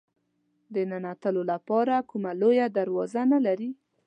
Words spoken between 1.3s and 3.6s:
لپاره کومه لویه دروازه نه